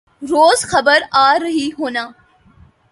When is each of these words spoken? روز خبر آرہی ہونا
روز 0.21 0.59
خبر 0.65 1.01
آرہی 1.11 1.69
ہونا 1.79 2.07